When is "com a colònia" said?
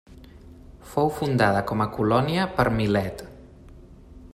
1.73-2.49